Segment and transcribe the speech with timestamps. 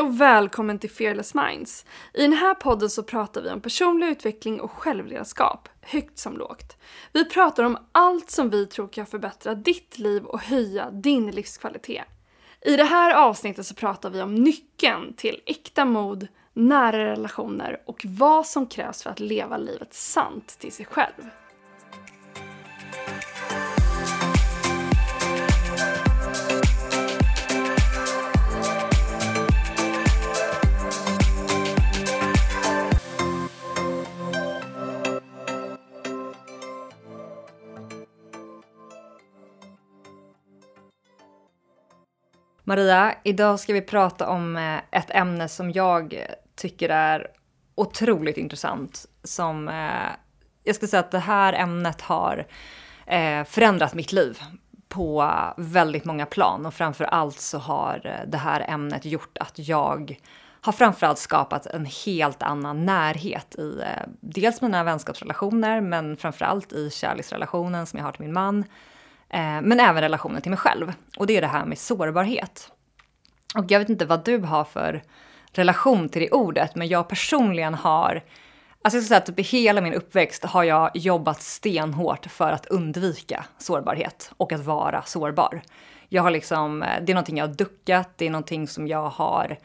[0.00, 1.84] Hej och välkommen till Fearless Minds.
[2.14, 6.76] I den här podden så pratar vi om personlig utveckling och självledarskap, högt som lågt.
[7.12, 12.04] Vi pratar om allt som vi tror kan förbättra ditt liv och höja din livskvalitet.
[12.60, 18.02] I det här avsnittet så pratar vi om nyckeln till äkta mod, nära relationer och
[18.08, 21.30] vad som krävs för att leva livet sant till sig själv.
[42.70, 47.26] Maria, idag ska vi prata om eh, ett ämne som jag tycker är
[47.74, 49.06] otroligt intressant.
[49.24, 50.10] Som, eh,
[50.64, 52.46] jag skulle säga att det här ämnet har
[53.06, 54.38] eh, förändrat mitt liv
[54.88, 59.58] på väldigt många plan och framför allt så har eh, det här ämnet gjort att
[59.68, 60.16] jag
[60.60, 66.90] har framförallt skapat en helt annan närhet i eh, dels mina vänskapsrelationer men framförallt i
[66.90, 68.64] kärleksrelationen som jag har till min man
[69.30, 70.92] Eh, men även relationen till mig själv.
[71.16, 72.72] Och det är det här med sårbarhet.
[73.54, 75.02] Och jag vet inte vad du har för
[75.52, 78.22] relation till det ordet, men jag personligen har
[78.82, 82.52] Alltså jag skulle säga att typ i hela min uppväxt har jag jobbat stenhårt för
[82.52, 85.62] att undvika sårbarhet och att vara sårbar.
[86.08, 89.08] Jag har liksom, eh, det är någonting jag har duckat, det är någonting som jag
[89.08, 89.58] har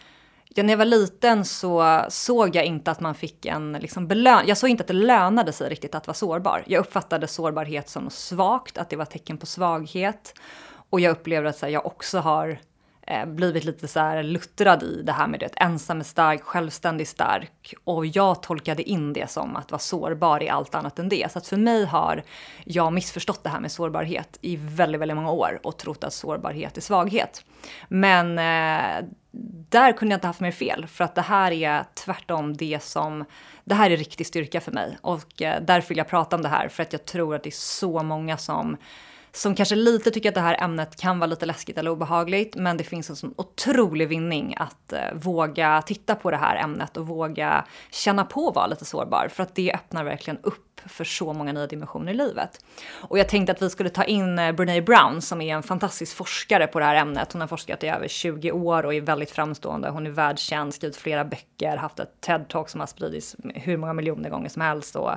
[0.64, 4.44] när jag var liten så såg jag inte att man fick en liksom belön...
[4.48, 6.64] Jag såg inte att det lönade sig riktigt att vara sårbar.
[6.68, 10.34] Jag uppfattade sårbarhet som svagt, att det var tecken på svaghet.
[10.90, 12.60] Och jag upplevde att här, jag också har
[13.08, 17.08] eh, blivit lite så här luttrad i det här med det ensam är stark, självständig
[17.08, 17.74] stark.
[17.84, 21.32] Och jag tolkade in det som att vara sårbar i allt annat än det.
[21.32, 22.24] Så att för mig har
[22.64, 26.78] jag missförstått det här med sårbarhet i väldigt, väldigt många år och trott att sårbarhet
[26.78, 27.46] är svaghet.
[27.88, 29.06] Men eh,
[29.70, 33.26] där kunde jag inte haft mer fel, för att det här är tvärtom det som,
[33.64, 34.98] det här är riktig styrka för mig.
[35.02, 37.50] Och eh, därför vill jag prata om det här, för att jag tror att det
[37.50, 38.78] är så många som
[39.36, 42.78] som kanske lite tycker att det här ämnet kan vara lite läskigt eller obehagligt, men
[42.78, 47.08] det finns en sån otrolig vinning att eh, våga titta på det här ämnet och
[47.08, 51.34] våga känna på att vara lite sårbar, för att det öppnar verkligen upp för så
[51.34, 52.66] många nya dimensioner i livet.
[52.92, 56.16] Och jag tänkte att vi skulle ta in eh, Brene Brown som är en fantastisk
[56.16, 57.34] forskare på det här ämnet.
[57.34, 59.90] Hon har forskat i över 20 år och är väldigt framstående.
[59.90, 64.30] Hon är världskänd, skrivit flera böcker, haft ett TED-talk som har spridits hur många miljoner
[64.30, 64.96] gånger som helst.
[64.96, 65.12] Och,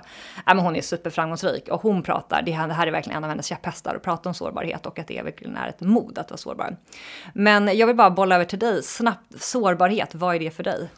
[0.46, 3.46] ja, men hon är superframgångsrik och hon pratar, det här, är verkligen en av hennes
[3.46, 6.76] käpphästar, att prata om sårbarhet och att det verkligen är ett mod att vara sårbar.
[7.34, 9.42] Men jag vill bara bolla över till dig snabbt.
[9.42, 10.88] Sårbarhet, vad är det för dig?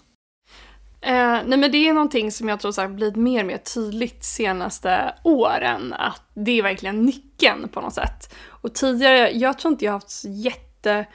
[1.02, 4.24] Eh, nej men det är någonting som jag tror har blivit mer och mer tydligt
[4.24, 5.92] senaste åren.
[5.92, 8.34] Att det är verkligen nyckeln på något sätt.
[8.46, 11.06] Och tidigare, jag tror inte jag har haft så jätte...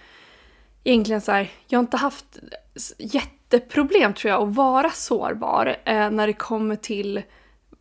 [0.84, 2.40] Egentligen så här, jag har inte haft
[2.98, 7.22] jätteproblem tror jag att vara sårbar eh, när det kommer till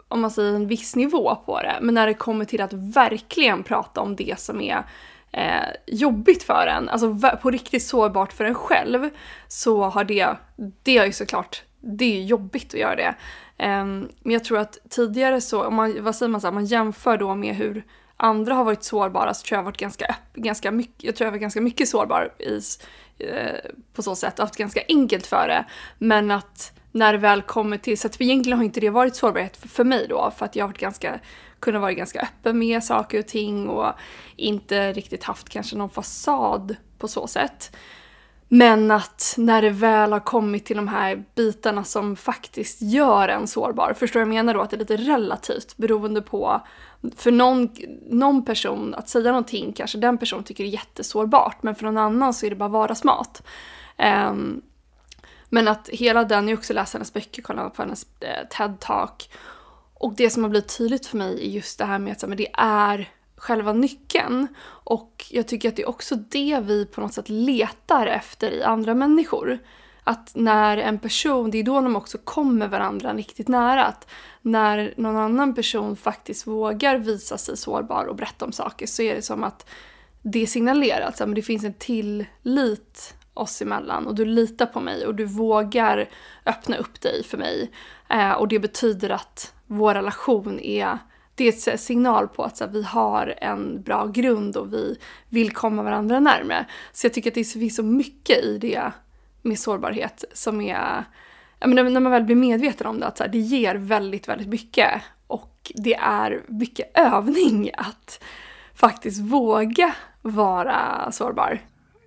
[0.09, 1.79] om man säger en viss nivå på det.
[1.81, 4.85] Men när det kommer till att verkligen prata om det som är
[5.33, 9.11] eh, jobbigt för en, alltså på riktigt sårbart för en själv,
[9.49, 10.37] så har det,
[10.83, 13.15] det har ju såklart det är jobbigt att göra det.
[13.59, 16.65] Um, men jag tror att tidigare så, om man, vad säger man, så här, man
[16.65, 17.85] jämför då med hur
[18.17, 21.33] andra har varit sårbara så tror jag jag varit ganska, ganska mycket, jag tror jag
[21.33, 22.61] var ganska mycket sårbar i,
[23.19, 25.65] eh, på så sätt och haft ganska enkelt för det.
[25.99, 29.57] Men att när det väl kommer till, så att egentligen har inte det varit sårbarhet
[29.57, 31.21] för, för mig då, för att jag har varit ganska,
[31.61, 33.93] kunnat vara ganska öppen med saker och ting och
[34.37, 37.77] inte riktigt haft kanske någon fasad på så sätt.
[38.49, 43.47] Men att när det väl har kommit till de här bitarna som faktiskt gör en
[43.47, 46.61] sårbar, förstår jag menar då att det är lite relativt beroende på,
[47.17, 47.71] för någon,
[48.11, 52.35] någon person, att säga någonting kanske den personen tycker är jättesårbart, men för någon annan
[52.35, 53.43] så är det bara vardagsmat.
[54.29, 54.63] Um,
[55.49, 59.31] men att hela den, jag har också läst hennes böcker, kollat på hennes eh, TED-talk.
[59.95, 62.39] Och det som har blivit tydligt för mig är just det här med att men
[62.39, 63.11] det är
[63.45, 64.49] själva nyckeln.
[64.67, 68.63] Och jag tycker att det är också det vi på något sätt letar efter i
[68.63, 69.59] andra människor.
[70.05, 73.85] Att när en person, det är då de också kommer varandra riktigt nära.
[73.85, 74.11] Att
[74.43, 79.15] när någon annan person faktiskt vågar visa sig sårbar och berätta om saker så är
[79.15, 79.67] det som att
[80.23, 85.15] det signalerar att det finns en tillit oss emellan och du litar på mig och
[85.15, 86.09] du vågar
[86.47, 87.71] öppna upp dig för mig.
[88.09, 90.99] Eh, och det betyder att vår relation är
[91.35, 94.99] det är en signal på att så här, vi har en bra grund och vi
[95.29, 96.67] vill komma varandra närmare.
[96.93, 98.93] Så jag tycker att det finns så mycket i det
[99.43, 101.05] med sårbarhet som är,
[101.59, 104.29] jag menar, när man väl blir medveten om det, att så här, det ger väldigt,
[104.29, 105.03] väldigt mycket.
[105.27, 108.23] Och det är mycket övning att
[108.75, 111.61] faktiskt våga vara sårbar.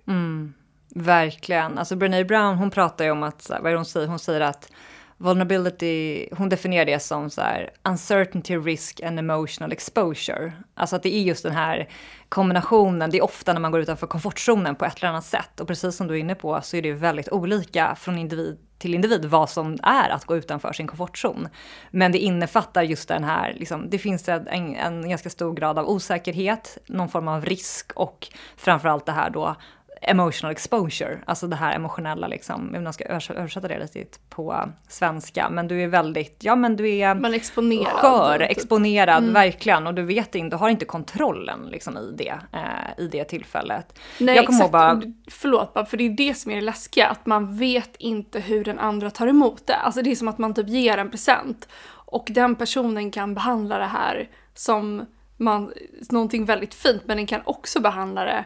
[0.06, 0.54] Mm.
[0.94, 1.78] Verkligen.
[1.78, 4.06] Alltså Brené Brown, hon pratar ju om att, vad är det hon säger?
[4.06, 4.72] Hon säger att
[5.18, 10.52] vulnerability, hon definierar det som så här, uncertainty, risk and emotional exposure.
[10.74, 11.88] Alltså att det är just den här
[12.28, 15.60] kombinationen, det är ofta när man går utanför komfortzonen på ett eller annat sätt.
[15.60, 18.94] Och precis som du är inne på så är det väldigt olika från individ till
[18.94, 21.48] individ vad som är att gå utanför sin komfortzon.
[21.90, 25.88] Men det innefattar just den här, liksom, det finns en, en ganska stor grad av
[25.88, 29.56] osäkerhet, någon form av risk och framförallt det här då
[30.00, 35.50] emotional exposure, alltså det här emotionella liksom, om man ska översätta det lite på svenska,
[35.50, 38.50] men du är väldigt, ja men du är men exponerad, skör, typ.
[38.50, 39.34] exponerad, mm.
[39.34, 43.24] verkligen, och du vet inte, du har inte kontrollen liksom i det, eh, i det
[43.24, 43.98] tillfället.
[44.18, 45.02] Nej jag exakt, bara...
[45.30, 48.78] förlåt för det är det som är det läskiga, att man vet inte hur den
[48.78, 49.76] andra tar emot det.
[49.76, 53.78] Alltså det är som att man typ ger en present och den personen kan behandla
[53.78, 55.06] det här som
[55.36, 55.72] man,
[56.10, 58.44] någonting väldigt fint, men den kan också behandla det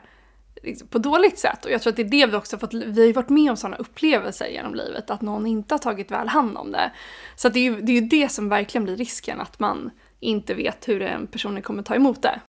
[0.62, 1.64] liksom, på dåligt sätt.
[1.64, 3.50] Och jag tror att det är det vi också fått, vi har ju varit med
[3.50, 6.92] om sådana upplevelser genom livet, att någon inte har tagit väl hand om det.
[7.36, 10.54] Så det är ju det, är ju det som verkligen blir risken, att man inte
[10.54, 12.40] vet hur en person kommer ta emot det.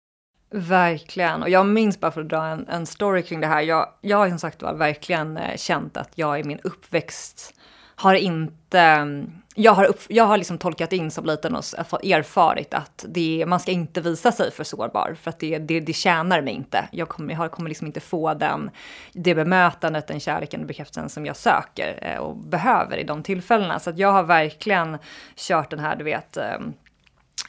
[0.55, 3.61] Verkligen, och jag minns bara för att dra en, en story kring det här.
[3.61, 7.59] Jag, jag har som sagt var verkligen eh, känt att jag i min uppväxt
[7.95, 11.63] har inte mm, jag har, upp, jag har liksom tolkat in som liten och
[12.03, 15.93] erfarit att det, man ska inte visa sig för sårbar för att det, det, det
[15.93, 16.87] tjänar mig inte.
[16.91, 18.71] Jag kommer, jag kommer liksom inte få den,
[19.13, 23.79] det bemötandet, den kärleken och bekräftelsen som jag söker eh, och behöver i de tillfällena.
[23.79, 24.97] Så att jag har verkligen
[25.35, 26.73] kört den här, du vet, ehm,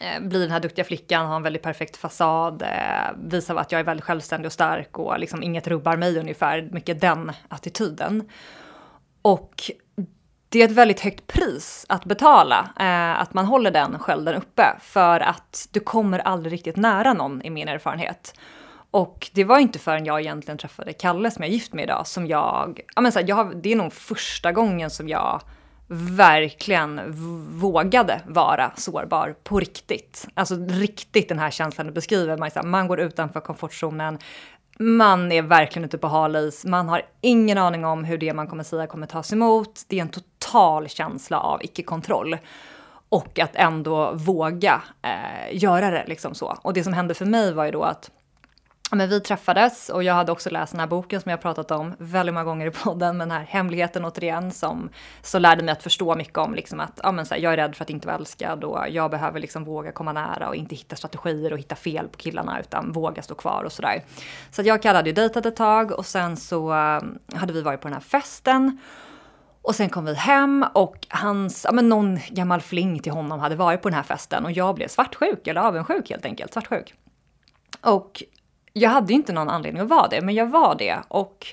[0.01, 2.69] eh, bli den här duktiga flickan, ha en väldigt perfekt fasad, eh,
[3.25, 7.01] visa att jag är väldigt självständig och stark och liksom inget rubbar mig ungefär, mycket
[7.01, 8.29] den attityden.
[9.23, 9.71] Och
[10.55, 14.77] det är ett väldigt högt pris att betala, eh, att man håller den skölden uppe,
[14.81, 18.35] för att du kommer aldrig riktigt nära någon i min erfarenhet.
[18.91, 22.07] Och det var inte förrän jag egentligen träffade Kalle som jag är gift med idag
[22.07, 25.41] som jag, ja men så här, jag har, det är nog första gången som jag
[26.17, 27.01] verkligen
[27.61, 30.29] vågade vara sårbar på riktigt.
[30.35, 34.19] Alltså riktigt den här känslan du beskriver, man, man går utanför komfortzonen,
[34.79, 38.65] man är verkligen ute på halis, man har ingen aning om hur det man kommer
[38.65, 39.83] säga kommer tas emot.
[39.89, 42.37] Det är en total känsla av icke-kontroll.
[43.09, 46.59] Och att ändå våga eh, göra det liksom så.
[46.63, 48.11] Och det som hände för mig var ju då att
[48.91, 51.95] men vi träffades och jag hade också läst den här boken som jag pratat om
[51.99, 54.91] väldigt många gånger i podden, med den här hemligheten återigen som
[55.23, 57.57] så lärde mig att förstå mycket om liksom att ja, men så här, jag är
[57.57, 60.75] rädd för att inte vara älskad och jag behöver liksom våga komma nära och inte
[60.75, 64.05] hitta strategier och hitta fel på killarna utan våga stå kvar och sådär.
[64.51, 67.03] Så jag kallade ju dejtat ett tag och sen så eh,
[67.39, 68.79] hade vi varit på den här festen
[69.63, 73.57] och sen kom vi hem och hans, ja men någon gammal fling till honom hade
[73.57, 76.95] varit på den här festen och jag blev svartsjuk, eller avundsjuk helt enkelt, svartsjuk.
[77.81, 78.23] Och
[78.77, 80.97] jag hade ju inte någon anledning att vara det, men jag var det.
[81.09, 81.47] Och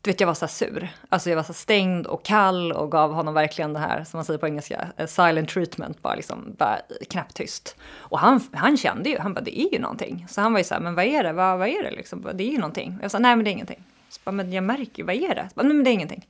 [0.00, 0.88] du vet, jag var så sur.
[1.08, 4.24] Alltså jag var så stängd och kall och gav honom verkligen det här, som man
[4.24, 6.78] säger på engelska, eh, silent treatment, bara liksom, bara
[7.10, 7.76] knäpptyst.
[7.98, 10.26] Och han, han kände ju, han bara, det är ju någonting.
[10.28, 12.28] Så han var ju så här, men vad är det, vad, vad är det liksom?
[12.34, 12.98] Det är ju någonting.
[13.02, 13.84] Jag sa, nej men det är ingenting.
[14.08, 15.48] Så bara, men jag märker ju, vad är det?
[15.48, 16.26] Så bara, nej men det är ingenting.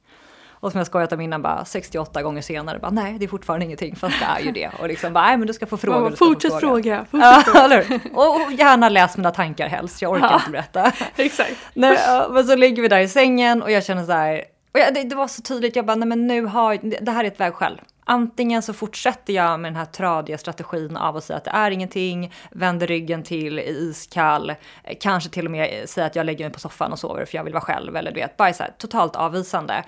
[0.60, 3.66] Och som jag skojat om innan, bara 68 gånger senare, bara nej det är fortfarande
[3.66, 4.70] ingenting, fast det är ju det.
[4.80, 6.00] Och liksom bara, nej men du ska få fråga.
[6.00, 7.04] Bara, fortsätt få fråga.
[7.10, 7.34] fråga.
[7.44, 8.00] Fortsätt fråga.
[8.46, 10.92] och, gärna läs mina tankar helst, jag orkar ja, inte berätta.
[11.16, 11.56] Exakt.
[11.74, 11.98] Nej,
[12.30, 14.44] men så ligger vi där i sängen och jag känner så här,
[14.74, 17.24] och jag, det, det, var så tydligt, jag bara, nej men nu har, det här
[17.24, 17.80] är ett vägskäl.
[18.04, 21.70] Antingen så fortsätter jag med den här tradiga strategin av att säga att det är
[21.70, 24.54] ingenting, vänder ryggen till, iskall,
[25.00, 27.44] kanske till och med säga att jag lägger mig på soffan och sover för jag
[27.44, 29.84] vill vara själv eller du vet, bara så här, totalt avvisande.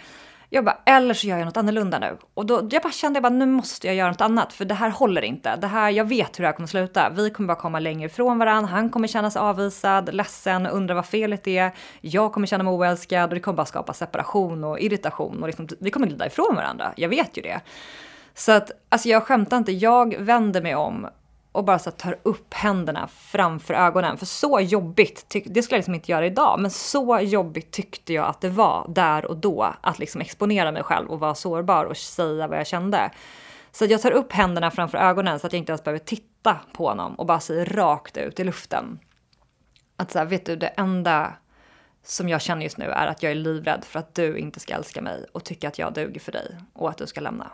[0.52, 2.16] Jag bara, eller så gör jag något annorlunda nu.
[2.34, 4.74] Och då jag bara kände jag bara, nu måste jag göra något annat för det
[4.74, 5.56] här håller inte.
[5.56, 7.10] Det här, jag vet hur det här kommer sluta.
[7.10, 8.70] Vi kommer bara komma längre ifrån varandra.
[8.70, 11.72] Han kommer känna sig avvisad, ledsen, undra vad felet är.
[12.00, 15.68] Jag kommer känna mig oälskad och det kommer bara skapa separation och irritation och liksom,
[15.80, 16.92] vi kommer glida ifrån varandra.
[16.96, 17.60] Jag vet ju det.
[18.34, 21.06] Så att, alltså jag skämtar inte, jag vänder mig om
[21.52, 24.18] och bara så tar upp händerna framför ögonen.
[24.18, 28.26] För så jobbigt, det skulle jag liksom inte göra idag, men så jobbigt tyckte jag
[28.26, 31.96] att det var där och då att liksom exponera mig själv och vara sårbar och
[31.96, 33.10] säga vad jag kände.
[33.72, 36.88] Så jag tar upp händerna framför ögonen så att jag inte ens behöver titta på
[36.88, 38.98] honom och bara säger rakt ut i luften.
[39.96, 41.32] Att så här, vet du, det enda
[42.04, 44.74] som jag känner just nu är att jag är livrädd för att du inte ska
[44.74, 47.52] älska mig och tycka att jag duger för dig och att du ska lämna.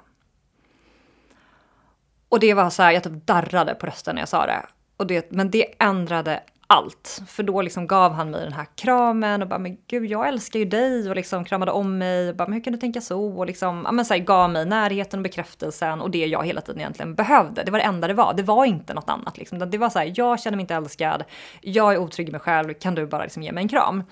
[2.29, 4.67] Och det var så här, jag typ darrade på rösten när jag sa det.
[4.97, 7.23] Och det men det ändrade allt.
[7.29, 10.59] För då liksom gav han mig den här kramen och bara, men gud, jag älskar
[10.59, 13.39] ju dig och liksom kramade om mig och bara, men hur kan du tänka så?
[13.39, 16.61] Och liksom, ja men så här, gav mig närheten och bekräftelsen och det jag hela
[16.61, 17.63] tiden egentligen behövde.
[17.63, 18.35] Det var det enda det var.
[18.35, 19.71] Det var inte något annat liksom.
[19.71, 21.25] Det var så här, jag känner mig inte älskad,
[21.61, 24.03] jag är otrygg i mig själv, kan du bara liksom ge mig en kram?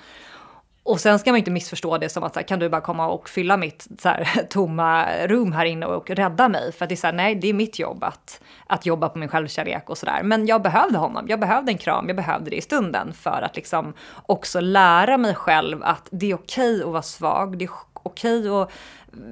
[0.85, 3.09] Och sen ska man inte missförstå det som att så här, kan du bara komma
[3.09, 6.73] och fylla mitt så här, tomma rum här inne och rädda mig?
[6.73, 9.19] För att det är så här, nej, det är mitt jobb att, att jobba på
[9.19, 10.23] min självkärlek och sådär.
[10.23, 13.57] Men jag behövde honom, jag behövde en kram, jag behövde det i stunden för att
[13.57, 13.93] liksom
[14.27, 18.71] också lära mig själv att det är okej att vara svag, det är okej att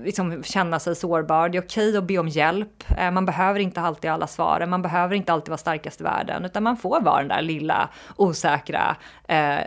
[0.04, 1.48] liksom känna sig sårbar.
[1.48, 2.84] Det är okej att be om hjälp.
[2.98, 4.70] Eh, man behöver inte alltid alla svaren.
[4.70, 7.88] Man behöver inte alltid vara starkast i världen, utan man får vara den där lilla
[8.16, 8.96] osäkra
[9.28, 9.58] eh,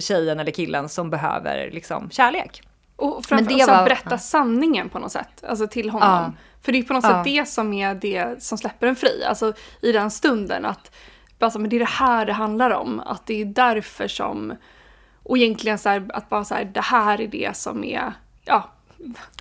[0.00, 2.62] tjejen eller killen som behöver liksom kärlek.
[2.96, 3.84] Och framförallt var...
[3.84, 4.18] berätta ja.
[4.18, 6.08] sanningen på något sätt, alltså till honom.
[6.08, 6.32] Ja.
[6.62, 7.10] För det är på något ja.
[7.10, 9.52] sätt det som är det som släpper en fri, alltså
[9.82, 10.64] i den stunden.
[10.64, 10.90] att
[11.38, 14.56] alltså, men Det är det här det handlar om, att det är därför som...
[15.22, 18.12] Och egentligen så här, att bara så här, det här är det som är,
[18.44, 18.70] ja,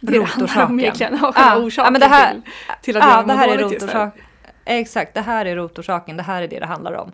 [0.01, 1.13] rotorsaken.
[1.13, 2.41] Och ja, orsaken ja, men det här, till,
[2.81, 4.15] till att ja, jag det här är rotorsak,
[4.65, 7.11] Exakt, det här är rotorsaken, det här är det det handlar om.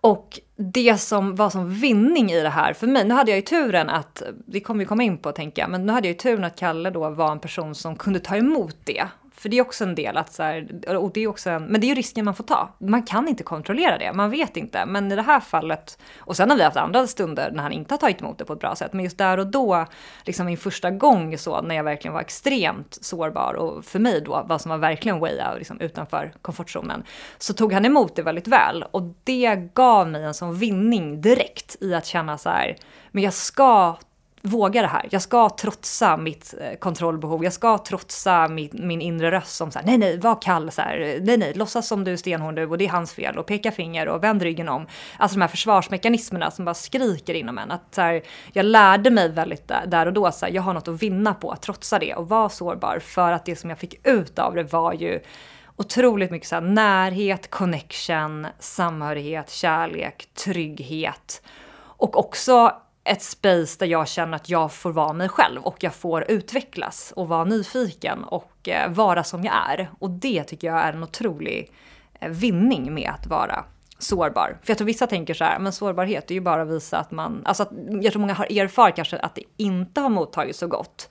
[0.00, 3.42] Och det som var som vinning i det här för mig, nu hade jag ju
[3.42, 6.18] turen att, det kommer vi komma in på tänker jag, men nu hade jag ju
[6.18, 9.04] turen att Kalle då var en person som kunde ta emot det
[9.38, 11.80] för det är också en del att så här, och det är också en, men
[11.80, 12.74] det är ju risken man får ta.
[12.78, 14.86] Man kan inte kontrollera det, man vet inte.
[14.86, 17.94] Men i det här fallet, och sen har vi haft andra stunder när han inte
[17.94, 18.92] har tagit emot det på ett bra sätt.
[18.92, 19.86] Men just där och då,
[20.24, 24.44] liksom min första gång så, när jag verkligen var extremt sårbar och för mig då,
[24.48, 27.04] vad som var verkligen way out, liksom utanför komfortzonen,
[27.38, 28.84] så tog han emot det väldigt väl.
[28.90, 32.76] Och det gav mig en sån vinning direkt i att känna så här,
[33.10, 33.96] men jag ska
[34.46, 35.08] våga det här.
[35.10, 37.44] Jag ska trotsa mitt eh, kontrollbehov.
[37.44, 40.82] Jag ska trotsa min, min inre röst som så här, nej, nej, var kall, så
[40.82, 43.46] här, nej, nej, låtsas som du är stenhård nu och det är hans fel och
[43.46, 44.86] peka finger och vänd ryggen om.
[45.18, 47.70] Alltså de här försvarsmekanismerna som bara skriker inom en.
[47.70, 48.22] Att så här,
[48.52, 51.50] jag lärde mig väldigt där och då, så här, jag har något att vinna på
[51.50, 54.72] att trotsa det och vara sårbar för att det som jag fick ut av det
[54.72, 55.20] var ju
[55.76, 61.42] otroligt mycket så här, närhet, connection, samhörighet, kärlek, trygghet
[61.78, 62.72] och också
[63.06, 67.12] ett space där jag känner att jag får vara mig själv och jag får utvecklas
[67.16, 69.90] och vara nyfiken och eh, vara som jag är.
[69.98, 71.72] Och det tycker jag är en otrolig
[72.20, 73.64] eh, vinning med att vara
[73.98, 74.58] sårbar.
[74.62, 77.10] För jag tror vissa tänker så här, men sårbarhet är ju bara att visa att
[77.10, 77.70] man, alltså att,
[78.02, 81.08] jag tror många har erfarit kanske att det inte har mottagits så gott.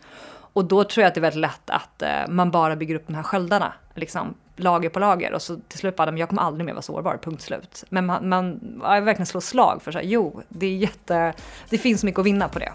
[0.56, 3.08] Och då tror jag att det är väldigt lätt att eh, man bara bygger upp
[3.08, 6.42] de här sköldarna, liksom lager på lager och så till slut bara, men jag kommer
[6.42, 7.84] aldrig mer vara sårbar, punkt slut.
[7.90, 11.34] Men man, man jag verkligen slår slag för så här, jo, det är jätte,
[11.70, 12.74] det finns mycket att vinna på det.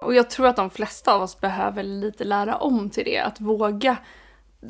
[0.00, 3.40] Och jag tror att de flesta av oss behöver lite lära om till det, att
[3.40, 3.96] våga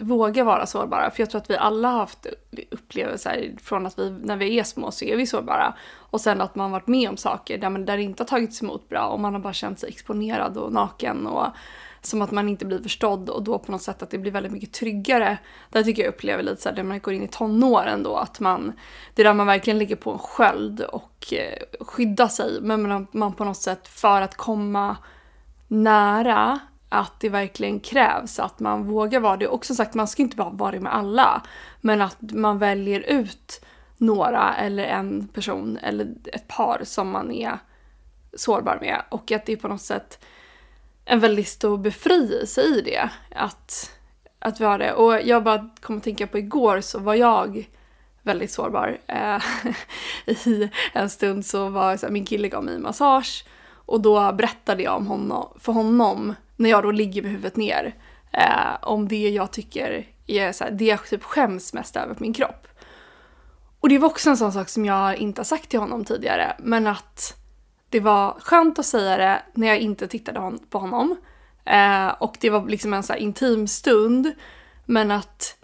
[0.00, 1.10] våga vara sårbara.
[1.10, 2.26] För jag tror att vi alla har haft
[2.70, 5.74] upplevelser från att vi, när vi är små så är vi sårbara.
[5.96, 8.62] Och sen att man varit med om saker där, man, där det inte har tagits
[8.62, 11.46] emot bra och man har bara känt sig exponerad och naken och
[12.06, 14.52] som att man inte blir förstådd och då på något sätt att det blir väldigt
[14.52, 15.38] mycket tryggare.
[15.70, 18.40] Där tycker jag upplever lite så här, när man går in i tonåren då att
[18.40, 18.72] man,
[19.14, 22.58] det är där man verkligen ligger på en sköld och eh, skyddar sig.
[22.60, 24.96] Men man, man på något sätt för att komma
[25.68, 29.46] nära att det verkligen krävs att man vågar vara det.
[29.46, 31.42] Och som sagt, man ska inte bara vara det med alla.
[31.80, 33.64] Men att man väljer ut
[33.96, 37.58] några eller en person eller ett par som man är
[38.36, 39.02] sårbar med.
[39.08, 40.24] Och att det är på något sätt
[41.04, 43.10] en väldigt stor befrielse i det.
[43.34, 43.90] Att,
[44.38, 44.92] att vara det.
[44.92, 47.68] Och jag bara kom att tänka på igår så var jag
[48.22, 48.98] väldigt sårbar.
[49.06, 49.42] Eh,
[50.46, 53.44] I en stund så var så här, min kille gav mig massage
[53.86, 57.94] och då berättade jag om honom, för honom när jag då ligger med huvudet ner,
[58.32, 62.22] eh, om det jag tycker är så här, det jag typ skäms mest över på
[62.22, 62.66] min kropp.
[63.80, 66.56] Och det var också en sån sak som jag inte har sagt till honom tidigare,
[66.58, 67.36] men att
[67.88, 71.16] det var skönt att säga det när jag inte tittade på honom.
[71.64, 74.32] Eh, och det var liksom en så intim stund,
[74.84, 75.56] men att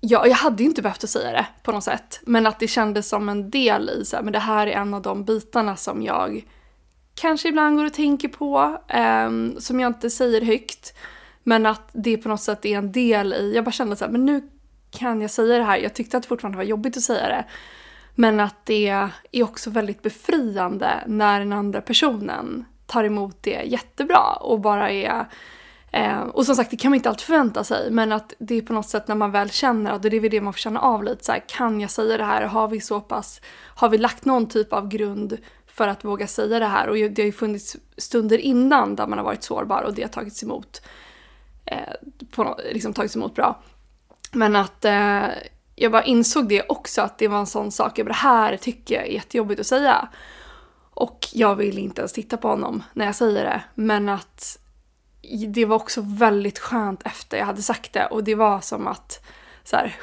[0.00, 2.68] jag, jag hade ju inte behövt att säga det på något sätt, men att det
[2.68, 5.76] kändes som en del i så här, men det här är en av de bitarna
[5.76, 6.44] som jag
[7.16, 10.94] kanske ibland går och tänker på, eh, som jag inte säger högt.
[11.42, 14.12] Men att det på något sätt är en del i, jag bara kände så här,
[14.12, 14.48] men nu
[14.90, 15.76] kan jag säga det här.
[15.78, 17.44] Jag tyckte att det fortfarande var jobbigt att säga det.
[18.14, 18.88] Men att det
[19.32, 25.26] är också väldigt befriande när den andra personen tar emot det jättebra och bara är
[25.96, 28.62] Eh, och som sagt, det kan man inte alltid förvänta sig, men att det är
[28.62, 30.80] på något sätt när man väl känner att det är väl det man får känna
[30.80, 32.42] av lite så här, kan jag säga det här?
[32.42, 33.40] Har vi så pass,
[33.74, 35.36] har vi lagt någon typ av grund
[35.76, 36.88] för att våga säga det här.
[36.88, 40.08] Och det har ju funnits stunder innan där man har varit sårbar och det har
[40.08, 40.82] tagits emot,
[41.64, 41.78] eh,
[42.30, 43.62] på, liksom tagits emot bra.
[44.32, 45.24] Men att eh,
[45.74, 48.56] jag bara insåg det också, att det var en sån sak, jag bara, det här
[48.56, 50.08] tycker jag är jättejobbigt att säga.
[50.90, 54.58] Och jag vill inte ens titta på honom när jag säger det, men att
[55.48, 59.26] det var också väldigt skönt efter jag hade sagt det och det var som att
[59.64, 59.94] så här,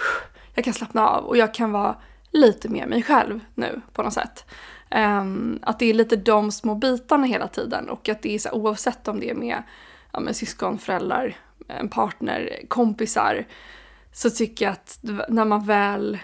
[0.55, 1.95] jag kan slappna av och jag kan vara
[2.31, 4.45] lite mer mig själv nu på något sätt.
[4.95, 8.51] Um, att det är lite de små bitarna hela tiden och att det är så
[8.51, 9.63] oavsett om det är med,
[10.11, 11.35] ja, med syskon, föräldrar,
[11.67, 13.45] en partner, kompisar
[14.11, 16.17] så tycker jag att när man väl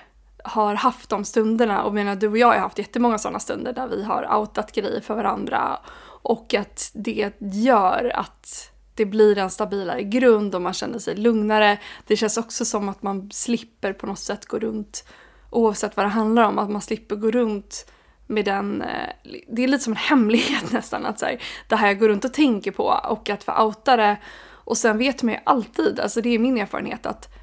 [0.44, 3.88] har haft de stunderna, och menar du och jag har haft jättemånga sådana stunder där
[3.88, 5.80] vi har outat grejer för varandra
[6.22, 11.80] och att det gör att det blir en stabilare grund och man känner sig lugnare.
[12.08, 15.08] Det känns också som att man slipper på något sätt gå runt,
[15.50, 17.86] oavsett vad det handlar om, att man slipper gå runt
[18.30, 19.10] med den, eh,
[19.48, 22.26] det är lite som en hemlighet nästan att så här, det här jag går runt
[22.26, 24.18] och tänker på och att få outa det.
[24.50, 27.36] Och sen vet man ju alltid, alltså det är min erfarenhet att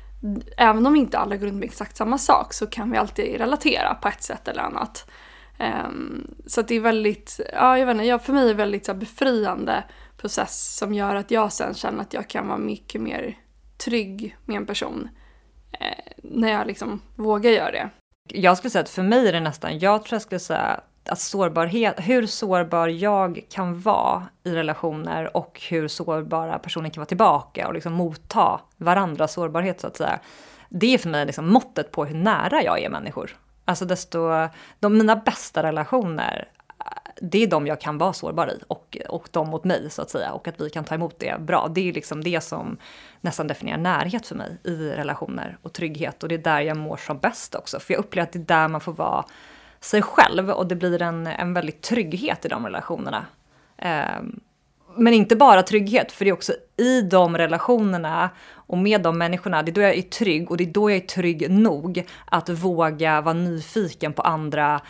[0.57, 3.95] även om inte alla går runt med exakt samma sak så kan vi alltid relatera
[3.95, 5.11] på ett sätt eller annat.
[5.89, 8.87] Um, så att det är väldigt, ja jag vet inte, för mig är det väldigt
[8.87, 9.85] så befriande
[10.17, 13.39] process som gör att jag sen känner att jag kan vara mycket mer
[13.85, 15.09] trygg med en person
[15.73, 17.91] eh, när jag liksom vågar göra det.
[18.29, 21.19] Jag skulle säga att för mig är det nästan, jag tror jag skulle säga att
[21.19, 27.69] sårbarhet, hur sårbar jag kan vara i relationer och hur sårbara personer kan vara tillbaka
[27.69, 30.21] och liksom motta varandras sårbarhet så att säga.
[30.69, 33.37] Det är för mig liksom måttet på hur nära jag är människor.
[33.65, 34.49] Alltså desto,
[34.81, 36.49] de, mina bästa relationer,
[37.21, 40.11] det är de jag kan vara sårbar i och, och de mot mig så att
[40.11, 40.33] säga.
[40.33, 41.69] Och att vi kan ta emot det bra.
[41.75, 42.77] Det är liksom det som
[43.21, 46.23] nästan definierar närhet för mig i relationer och trygghet.
[46.23, 47.81] Och det är där jag mår som bäst också.
[47.81, 49.25] För jag upplever att det är där man får vara
[49.81, 53.27] sig själv och det blir en, en väldigt trygghet i de relationerna.
[54.19, 54.41] Um,
[54.97, 59.63] men inte bara trygghet, för det är också i de relationerna och med de människorna,
[59.63, 62.49] det är då jag är trygg och det är då jag är trygg nog att
[62.49, 64.81] våga vara nyfiken på andra,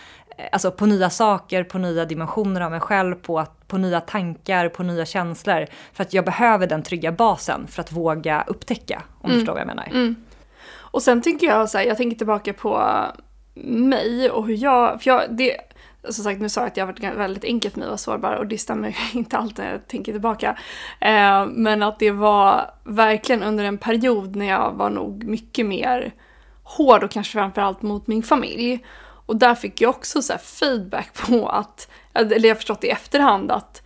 [0.53, 4.69] alltså på nya saker, på nya dimensioner av mig själv, på, att, på nya tankar,
[4.69, 5.67] på nya känslor.
[5.93, 9.35] För att jag behöver den trygga basen för att våga upptäcka, om mm.
[9.35, 9.87] du förstår vad jag menar.
[9.87, 10.17] Mm.
[10.75, 12.83] Och sen tänker jag så här, jag tänker tillbaka på
[13.65, 15.57] mig och hur jag, för jag, det,
[16.09, 18.33] som sagt nu sa jag att har varit väldigt enkelt för mig att vara sårbar
[18.33, 20.59] och det stämmer inte alltid när jag tänker tillbaka.
[21.01, 26.15] Eh, men att det var verkligen under en period när jag var nog mycket mer
[26.63, 28.85] hård och kanske framförallt mot min familj.
[29.27, 33.51] Och där fick jag också så feedback på att, eller jag har förstått i efterhand
[33.51, 33.83] att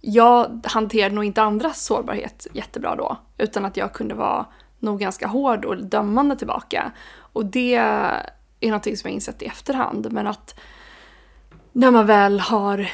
[0.00, 3.16] jag hanterade nog inte andras sårbarhet jättebra då.
[3.38, 4.46] Utan att jag kunde vara
[4.78, 6.92] nog ganska hård och dömande tillbaka.
[7.14, 10.12] Och det är någonting som jag insett i efterhand.
[10.12, 10.54] Men att
[11.72, 12.90] när man väl har,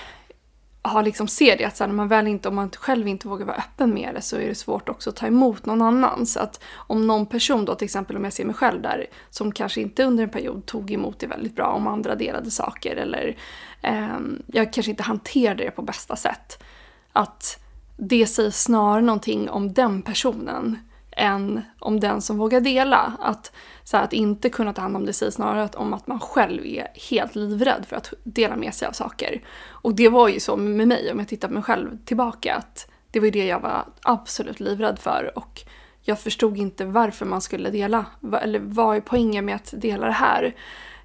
[0.89, 3.29] har liksom ser det, att så här, när man väl inte, om man själv inte
[3.29, 6.27] vågar vara öppen med det så är det svårt också att ta emot någon annan.
[6.27, 9.53] Så att om någon person då, till exempel om jag ser mig själv där, som
[9.53, 13.37] kanske inte under en period tog emot det väldigt bra om andra delade saker eller
[13.83, 16.63] eh, jag kanske inte hanterade det på bästa sätt.
[17.13, 17.61] Att
[17.97, 20.79] det säger snarare någonting om den personen
[21.19, 23.13] än om den som vågar dela.
[23.21, 23.53] Att,
[23.85, 26.67] så här, att inte kunna ta hand om det sig snarare om att man själv
[26.67, 29.43] är helt livrädd för att dela med sig av saker.
[29.67, 32.91] Och det var ju så med mig, om jag tittar på mig själv tillbaka, att
[33.11, 35.33] det var ju det jag var absolut livrädd för.
[35.39, 35.61] Och
[36.03, 38.07] jag förstod inte varför man skulle dela,
[38.43, 40.55] eller vad är poängen med att dela det här?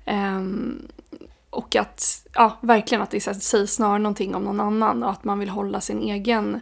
[0.06, 0.88] Um,
[1.49, 5.39] och att, ja, verkligen att det säger snarare någonting om någon annan och att man
[5.39, 6.60] vill hålla sin egen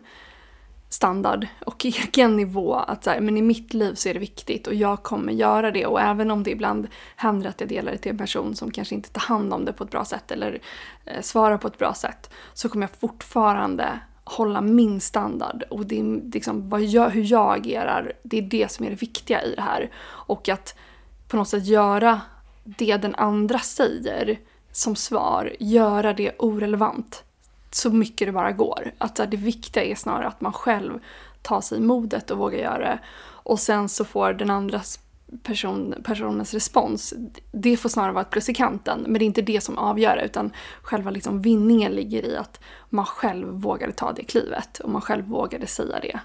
[0.94, 2.76] standard och egen nivå.
[2.76, 5.72] Att så här, men i mitt liv så är det viktigt och jag kommer göra
[5.72, 5.86] det.
[5.86, 8.96] Och även om det ibland händer att jag delar det till en person som kanske
[8.96, 10.62] inte tar hand om det på ett bra sätt eller
[11.06, 12.30] eh, svarar på ett bra sätt.
[12.54, 15.64] Så kommer jag fortfarande hålla min standard.
[15.70, 19.02] Och det är liksom vad jag, hur jag agerar, det är det som är det
[19.02, 19.92] viktiga i det här.
[20.04, 20.76] Och att
[21.28, 22.22] på något sätt göra
[22.64, 24.40] det den andra säger
[24.72, 27.24] som svar, göra det orelevant
[27.72, 28.92] så mycket det bara går.
[28.98, 31.00] Att det viktiga är snarare att man själv
[31.42, 33.00] tar sig modet och vågar göra det.
[33.44, 34.82] Och sen så får den andra
[35.44, 37.14] person, personens respons,
[37.52, 39.02] det får snarare vara ett plus i kanten.
[39.02, 42.60] Men det är inte det som avgör det, utan själva liksom vinningen ligger i att
[42.90, 46.20] man själv vågade ta det klivet och man själv vågade säga det.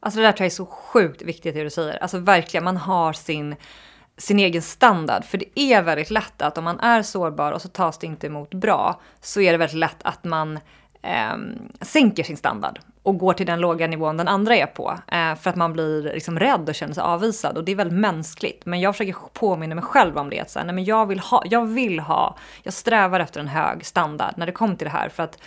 [0.00, 2.02] Alltså det där tror jag är så sjukt viktigt det du säger.
[2.02, 3.56] Alltså verkligen, man har sin
[4.20, 5.24] sin egen standard.
[5.24, 8.26] För det är väldigt lätt att om man är sårbar och så tas det inte
[8.26, 10.58] emot bra så är det väldigt lätt att man
[11.02, 11.36] eh,
[11.80, 14.98] sänker sin standard och går till den låga nivån den andra är på.
[15.06, 17.98] Eh, för att man blir liksom rädd och känner sig avvisad och det är väldigt
[17.98, 18.66] mänskligt.
[18.66, 20.40] Men jag försöker påminna mig själv om det.
[20.40, 23.48] Att så här, nej, men jag, vill ha, jag vill ha, jag strävar efter en
[23.48, 25.08] hög standard när det kommer till det här.
[25.08, 25.38] För att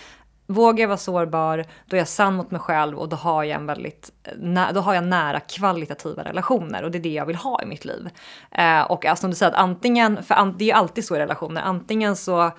[0.46, 3.60] Vågar jag vara sårbar, då är jag sann mot mig själv och då har jag
[3.60, 7.36] en väldigt, eh, då har jag nära kvalitativa relationer och det är det jag vill
[7.36, 8.10] ha i mitt liv.
[8.52, 11.20] Eh, och alltså, som du säger, att antingen, för det är ju alltid så i
[11.20, 12.52] relationer, antingen så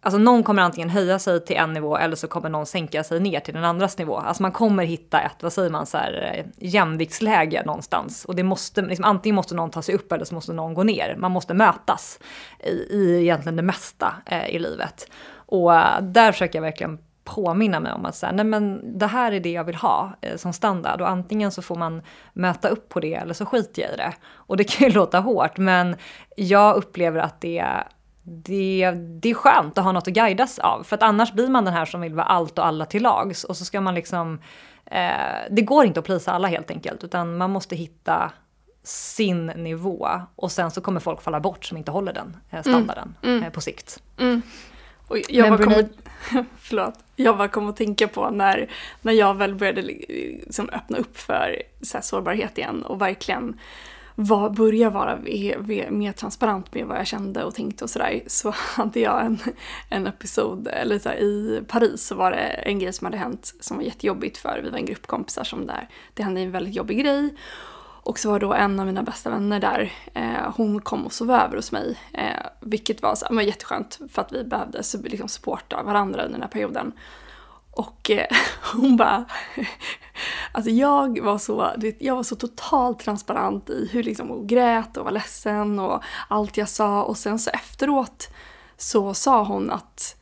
[0.00, 3.20] Alltså någon kommer antingen höja sig till en nivå eller så kommer någon sänka sig
[3.20, 4.16] ner till den andras nivå.
[4.16, 8.24] Alltså man kommer hitta ett, vad säger man, så här, eh, jämviktsläge någonstans.
[8.24, 10.82] Och det måste, liksom, antingen måste någon ta sig upp eller så måste någon gå
[10.82, 11.16] ner.
[11.18, 12.18] Man måste mötas
[12.64, 15.10] i, i egentligen det mesta eh, i livet.
[15.34, 19.32] Och eh, där försöker jag verkligen påminna mig om att så nej men det här
[19.32, 22.88] är det jag vill ha eh, som standard och antingen så får man möta upp
[22.88, 24.12] på det eller så skiter jag i det.
[24.28, 25.96] Och det kan ju låta hårt men
[26.36, 27.64] jag upplever att det
[28.28, 30.82] det, det är skönt att ha något att guidas av.
[30.82, 33.44] För att annars blir man den här som vill vara allt och alla till lags.
[33.44, 34.40] Och så ska man liksom...
[34.86, 35.10] Eh,
[35.50, 37.04] det går inte att plisa alla helt enkelt.
[37.04, 38.32] Utan man måste hitta
[38.82, 40.08] sin nivå.
[40.36, 43.36] Och sen så kommer folk falla bort som inte håller den eh, standarden mm.
[43.36, 43.46] Mm.
[43.46, 44.02] Eh, på sikt.
[44.18, 44.42] Mm.
[45.08, 45.88] Och jag, bara kom,
[46.58, 48.70] förlåt, jag bara kom att tänka på när,
[49.02, 53.60] när jag väl började liksom öppna upp för så sårbarhet igen och verkligen
[54.18, 55.18] var, börja vara
[55.90, 59.38] mer transparent med vad jag kände och tänkte och sådär så hade jag en,
[59.88, 63.54] en episod, eller så här, i Paris så var det en grej som hade hänt
[63.60, 66.74] som var jättejobbigt för vi var en grupp kompisar som där, det hände en väldigt
[66.74, 67.34] jobbig grej
[68.06, 71.30] och så var då en av mina bästa vänner där, eh, hon kom och sov
[71.30, 71.98] över hos mig.
[72.12, 76.42] Eh, vilket var, så, var jätteskönt för att vi behövde liksom, supporta varandra under den
[76.42, 76.92] här perioden.
[77.70, 78.26] Och eh,
[78.72, 79.24] hon bara...
[80.52, 85.04] Alltså jag var, så, jag var så totalt transparent i hur liksom hon grät och
[85.04, 87.02] var ledsen och allt jag sa.
[87.02, 88.28] Och sen så efteråt
[88.76, 90.16] så sa hon att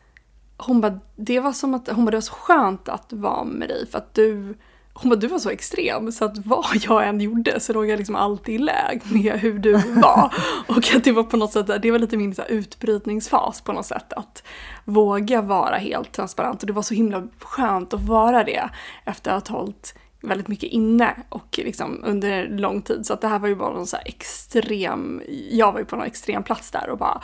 [0.57, 3.69] hon bara, det var som att hon bara, det var så skönt att vara med
[3.69, 4.57] dig för att du
[4.95, 7.99] hon bara, du var så extrem så att vad jag än gjorde så låg jag
[7.99, 10.35] liksom alltid i läg med hur du var.
[10.69, 13.73] och att det var på något sätt, det var lite min så här, utbrytningsfas på
[13.73, 14.13] något sätt.
[14.13, 14.43] Att
[14.85, 18.71] våga vara helt transparent och det var så himla skönt att vara det
[19.05, 19.95] efter att ha hållit
[20.29, 23.07] väldigt mycket inne och liksom under lång tid.
[23.07, 25.97] Så att det här var ju bara någon så här extrem, jag var ju på
[25.97, 27.21] någon extrem plats där och bara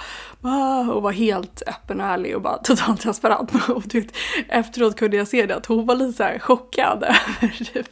[0.93, 3.51] och var helt öppen och ärlig och bara totalt transparent.
[3.69, 4.07] Och typ,
[4.49, 7.03] efteråt kunde jag se det att hon var lite så här chockad
[7.43, 7.89] över typ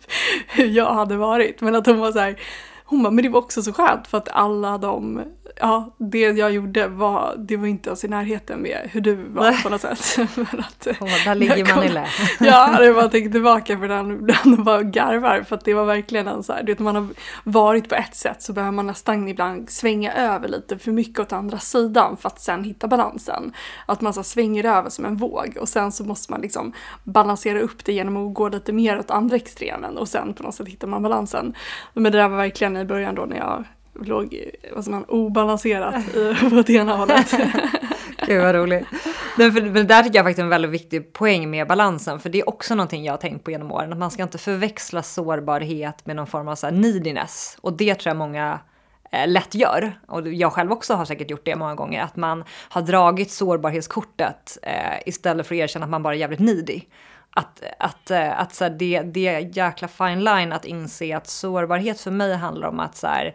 [0.48, 1.60] hur jag hade varit.
[1.60, 2.40] Men att hon var så här,
[2.84, 5.22] hon bara, men det var också så skönt för att alla de
[5.56, 9.42] ja, det jag gjorde var, det var inte ens i närheten med hur du var
[9.42, 9.62] Nej.
[9.62, 10.18] på något sätt.
[10.36, 12.06] Men att, oh, där ligger man i lä.
[12.40, 16.28] ja, det bara tänka tillbaka för den, den bara garvar för att det var verkligen
[16.28, 17.08] en så här, du vet man har
[17.44, 21.32] varit på ett sätt så behöver man nästan ibland svänga över lite för mycket åt
[21.32, 23.52] andra sidan för att sen hitta balansen.
[23.86, 26.72] Att man så svänger över som en våg och sen så måste man liksom
[27.04, 30.54] balansera upp det genom att gå lite mer åt andra extremen och sen på något
[30.54, 31.54] sätt hittar man balansen.
[31.94, 33.64] Men det där var verkligen i början då när jag
[34.06, 37.34] låg vad man, obalanserat i, på det ena hållet.
[38.26, 38.86] Gud vad roligt.
[39.38, 42.30] Men, för, men där tycker jag faktiskt är en väldigt viktig poäng med balansen, för
[42.30, 45.02] det är också någonting jag har tänkt på genom åren, att man ska inte förväxla
[45.02, 47.58] sårbarhet med någon form av så här neediness.
[47.60, 48.60] Och det tror jag många
[49.12, 52.44] eh, lätt gör, och jag själv också har säkert gjort det många gånger, att man
[52.68, 56.80] har dragit sårbarhetskortet eh, istället för att erkänna att man bara är jävligt needy.
[57.30, 61.26] Att, att, eh, att så här, det, det är jäkla fine line att inse att
[61.26, 63.34] sårbarhet för mig handlar om att så här,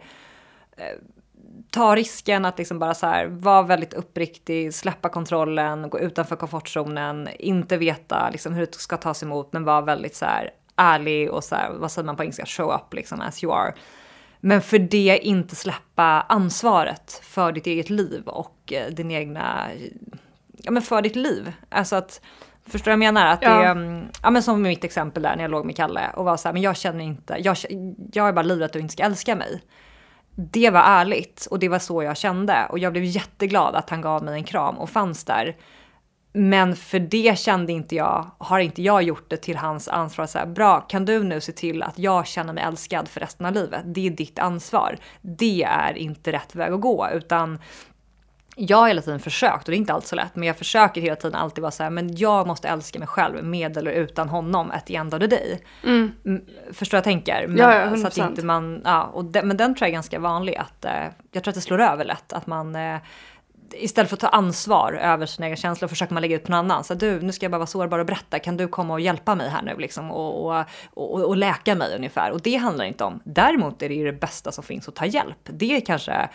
[1.70, 7.28] ta risken att liksom bara så här, vara väldigt uppriktig, släppa kontrollen, gå utanför komfortzonen,
[7.38, 11.44] inte veta liksom hur det ska tas emot, men vara väldigt så här ärlig och
[11.44, 13.74] så här, vad säger man på engelska, show up liksom as you are.
[14.40, 19.68] Men för det inte släppa ansvaret för ditt eget liv och eh, din egna,
[20.52, 21.52] ja men för ditt liv.
[21.68, 22.20] Alltså att,
[22.66, 23.26] förstår du vad jag menar?
[23.26, 23.58] Att ja.
[23.58, 26.36] det, mm, ja men som mitt exempel där när jag låg med Kalle och var
[26.36, 27.56] så här, men jag känner inte, jag,
[28.12, 29.62] jag är bara livrädd att du inte ska älska mig
[30.36, 32.66] det var ärligt och det var så jag kände.
[32.70, 35.56] Och jag blev jätteglad att han gav mig en kram och fanns där.
[36.32, 40.26] Men för det kände inte jag, har inte jag gjort det till hans ansvar.
[40.26, 43.46] Så här, Bra, kan du nu se till att jag känner mig älskad för resten
[43.46, 43.82] av livet?
[43.84, 44.96] Det är ditt ansvar.
[45.22, 47.58] Det är inte rätt väg att gå, utan
[48.56, 51.00] jag har hela tiden försökt, och det är inte alls så lätt, men jag försöker
[51.00, 54.28] hela tiden alltid vara så här, men jag måste älska mig själv med eller utan
[54.28, 55.64] honom at the end of the day.
[55.84, 56.12] Mm.
[56.72, 57.46] Förstår jag tänker?
[57.48, 59.92] Men, ja, ja, så att inte man, ja, och de, men den tror jag är
[59.92, 60.92] ganska vanlig, att eh,
[61.32, 62.96] jag tror att det slår över lätt, att man eh,
[63.72, 66.58] istället för att ta ansvar över sina egna känslor försöker man lägga ut på någon
[66.58, 66.84] annan.
[66.84, 68.38] Så du, nu ska jag bara vara sårbar och berätta.
[68.38, 70.64] Kan du komma och hjälpa mig här nu liksom och, och,
[70.94, 72.30] och, och läka mig ungefär?
[72.30, 73.20] Och det handlar inte om.
[73.24, 75.38] Däremot är det ju det bästa som finns att ta hjälp.
[75.42, 76.28] Det är kanske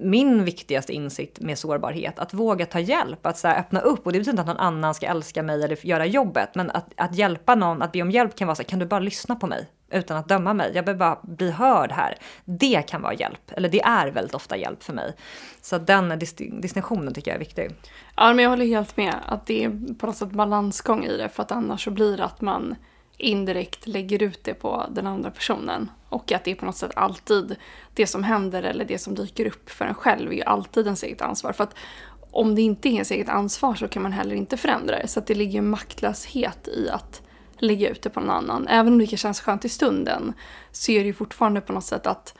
[0.00, 2.18] min viktigaste insikt med sårbarhet.
[2.18, 4.06] Att våga ta hjälp, att så öppna upp.
[4.06, 6.54] Och det betyder inte att någon annan ska älska mig eller göra jobbet.
[6.54, 8.86] Men att, att hjälpa någon, att be om hjälp kan vara så här, kan du
[8.86, 9.68] bara lyssna på mig?
[9.90, 10.72] Utan att döma mig.
[10.74, 12.18] Jag behöver bara bli hörd här.
[12.44, 13.52] Det kan vara hjälp.
[13.52, 15.14] Eller det är väldigt ofta hjälp för mig.
[15.60, 16.18] Så den
[16.60, 17.70] distinktionen tycker jag är viktig.
[18.16, 19.14] Ja, men jag håller helt med.
[19.26, 21.28] Att det är på något sätt balansgång i det.
[21.28, 22.74] För att annars så blir det att man
[23.18, 25.90] indirekt lägger ut det på den andra personen.
[26.08, 27.56] Och att det är på något sätt alltid
[27.94, 31.02] det som händer eller det som dyker upp för en själv är ju alltid ens
[31.02, 31.52] eget ansvar.
[31.52, 31.74] För att
[32.30, 35.08] om det inte är ens eget ansvar så kan man heller inte förändra det.
[35.08, 37.22] Så att det ligger maktlöshet i att
[37.58, 38.68] lägga ut det på någon annan.
[38.68, 40.32] Även om det kan kännas skönt i stunden
[40.72, 42.34] så är det ju fortfarande på något sätt att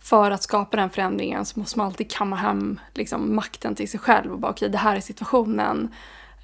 [0.00, 4.00] för att skapa den förändringen så måste man alltid kamma hem liksom, makten till sig
[4.00, 5.94] själv och bara okej, okay, det här är situationen.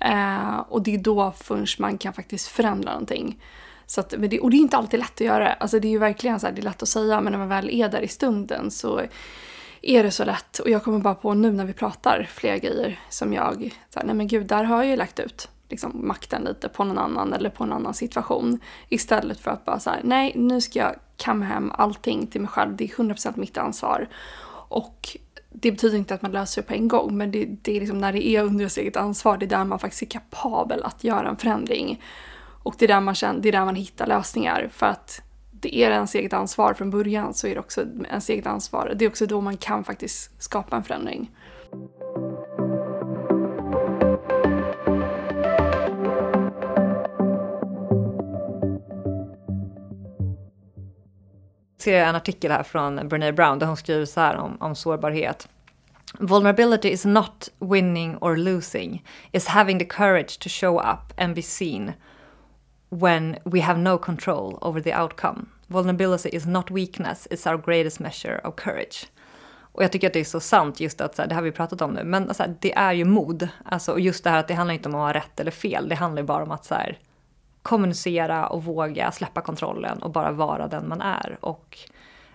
[0.01, 3.41] Eh, och det är då först man kan faktiskt förändra någonting.
[3.95, 5.53] Så att, det, och det är inte alltid lätt att göra.
[5.53, 7.49] Alltså det är ju verkligen så här, det är lätt att säga men när man
[7.49, 9.03] väl är där i stunden så
[9.83, 10.59] är det så lätt.
[10.59, 14.07] Och jag kommer bara på nu när vi pratar flera grejer som jag, så här,
[14.07, 17.33] nej men gud, där har jag ju lagt ut liksom, makten lite på någon annan
[17.33, 18.61] eller på en annan situation.
[18.89, 22.51] Istället för att bara så här, nej nu ska jag kamma hem allting till mig
[22.51, 24.09] själv, det är 100% mitt ansvar.
[24.69, 25.17] Och
[25.51, 27.99] det betyder inte att man löser det på en gång, men det, det är liksom
[27.99, 31.05] när det är under ens eget ansvar, det är där man faktiskt är kapabel att
[31.05, 32.01] göra en förändring.
[32.65, 34.69] Och det är där man, känner, det är där man hittar lösningar.
[34.73, 38.47] För att det är ens eget ansvar från början så är det också ens eget
[38.47, 38.93] ansvar.
[38.97, 41.31] Det är också då man kan faktiskt skapa en förändring.
[51.79, 55.49] ser en artikel här från Brené Brown där hon skriver så här om, om sårbarhet.
[56.19, 61.43] Vulnerability is not winning or losing, is having the courage to show up and be
[61.43, 61.93] seen
[63.01, 65.47] when we have no control over the outcome.
[65.67, 69.07] Vulnerability is not weakness, it's our greatest measure of courage.
[69.75, 71.53] Och jag tycker att det är så sant just att, så här, det har vi
[71.53, 73.49] pratat om nu, men alltså, det är ju mod.
[73.65, 75.89] Alltså, och just det här att det handlar inte om att ha rätt eller fel,
[75.89, 76.99] det handlar ju bara om att så här,
[77.63, 81.39] kommunicera och våga släppa kontrollen och bara vara den man är.
[81.41, 81.79] Och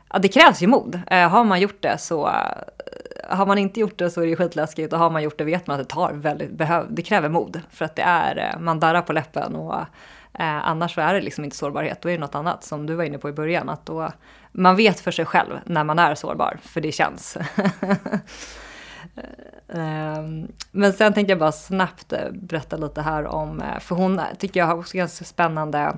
[0.09, 1.01] ja, det krävs ju mod.
[1.07, 4.35] Eh, har man gjort det så, eh, har man inte gjort det så är det
[4.35, 7.29] skitläskigt och har man gjort det vet man att det tar väldigt, behöv, det kräver
[7.29, 7.61] mod.
[7.69, 9.75] För att det är, eh, man darrar på läppen och
[10.39, 12.95] eh, annars så är det liksom inte sårbarhet, då är det något annat som du
[12.95, 13.69] var inne på i början.
[13.69, 14.11] Att då,
[14.51, 17.37] man vet för sig själv när man är sårbar, för det känns.
[19.73, 24.19] Ehm, men sen tänkte jag bara snabbt eh, berätta lite här om, eh, för hon
[24.19, 25.97] eh, tycker jag har också ganska spännande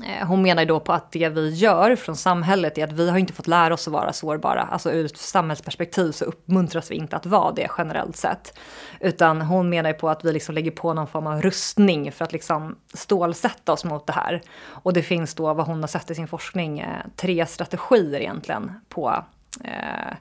[0.00, 3.10] Eh, hon menar ju då på att det vi gör från samhället är att vi
[3.10, 4.62] har inte fått lära oss att vara sårbara.
[4.62, 8.58] Alltså ur ett samhällsperspektiv så uppmuntras vi inte att vara det generellt sett.
[9.00, 12.24] Utan hon menar ju på att vi liksom lägger på någon form av rustning för
[12.24, 14.42] att liksom stålsätta oss mot det här.
[14.64, 18.72] Och det finns då vad hon har sett i sin forskning eh, tre strategier egentligen
[18.88, 19.24] på
[19.64, 20.16] eh,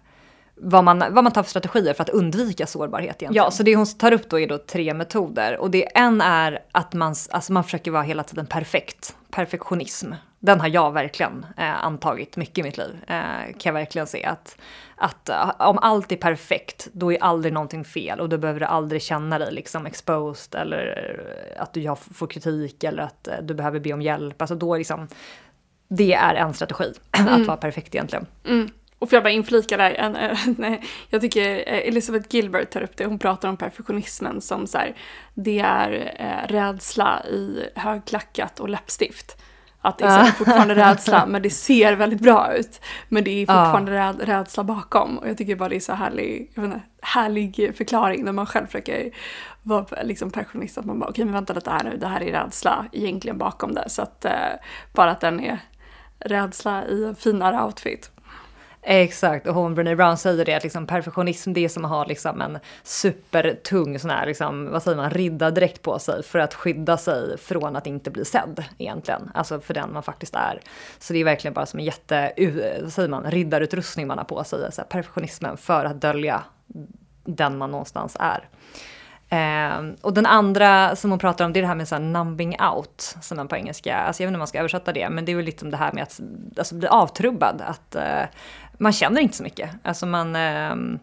[0.56, 3.44] vad man, vad man tar för strategier för att undvika sårbarhet egentligen.
[3.46, 5.58] Ja, så det hon tar upp då är då tre metoder.
[5.58, 9.16] Och det en är att man, alltså man försöker vara hela tiden perfekt.
[9.32, 10.14] Perfektionism.
[10.40, 12.96] Den har jag verkligen eh, antagit mycket i mitt liv.
[13.08, 14.58] Eh, kan jag verkligen se att,
[14.96, 18.66] att uh, om allt är perfekt, då är aldrig någonting fel och då behöver du
[18.66, 23.80] aldrig känna dig liksom exposed eller att du får kritik eller att uh, du behöver
[23.80, 24.42] be om hjälp.
[24.42, 25.08] Alltså då liksom,
[25.88, 27.42] det är en strategi, mm.
[27.42, 28.26] att vara perfekt egentligen.
[28.46, 28.70] Mm.
[29.02, 30.78] Och får jag bara inflika där, en,
[31.10, 34.96] jag tycker eh, Elizabeth Gilbert tar upp det, hon pratar om perfektionismen som så här,
[35.34, 39.42] det är eh, rädsla i högklackat och läppstift.
[39.82, 42.82] Att det är fortfarande rädsla, men det ser väldigt bra ut.
[43.10, 44.14] Men det är fortfarande ja.
[44.20, 45.18] rädsla bakom.
[45.18, 48.66] Och jag tycker bara det är så härlig, jag inte, härlig förklaring när man själv
[48.66, 49.12] försöker
[49.64, 50.78] vara liksom perfektionist.
[50.78, 53.38] Att man bara, okej okay, men vänta lite här nu, det här är rädsla egentligen
[53.38, 53.90] bakom det.
[53.90, 54.32] Så att eh,
[54.94, 55.60] bara att den är
[56.20, 58.12] rädsla i en finare outfit.
[58.84, 62.06] Exakt, och hon Brené Brown säger det att liksom perfektionism det är som att ha
[62.06, 66.98] liksom en supertung sån här, liksom, vad säger man, riddardräkt på sig för att skydda
[66.98, 69.32] sig från att inte bli sedd egentligen.
[69.34, 70.60] Alltså för den man faktiskt är.
[71.00, 72.34] Så det är verkligen bara som en jätte,
[72.82, 76.44] vad säger man, riddarutrustning man har på sig, så här, perfektionismen för att dölja
[77.24, 78.48] den man någonstans är.
[79.30, 82.02] Eh, och den andra som hon pratar om det är det här med så här
[82.02, 85.10] numbing out, som man på engelska, alltså jag vet inte om man ska översätta det,
[85.10, 86.20] men det är väl lite det här med att
[86.58, 88.24] alltså, bli avtrubbad, att eh,
[88.82, 89.70] man känner inte så mycket.
[89.84, 91.00] Alltså man, ehm,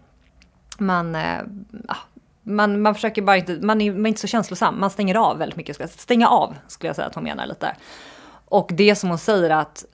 [0.79, 1.41] man, eh,
[1.89, 1.97] ah,
[2.43, 5.39] man, man försöker bara inte, man är, man är inte så känslosam, man stänger av
[5.39, 6.01] väldigt mycket.
[6.01, 7.77] Stänga av skulle jag säga att hon menar lite.
[8.45, 9.85] Och det som hon säger att